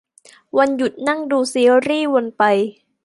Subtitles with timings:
[0.57, 2.43] วันหยุดนั่งดูซีรีย์วนไป